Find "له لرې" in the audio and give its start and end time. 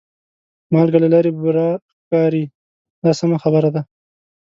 1.03-1.31